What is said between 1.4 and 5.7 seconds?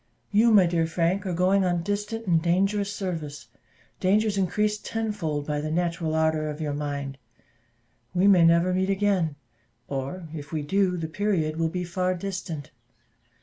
on distant and dangerous service dangers increased tenfold by the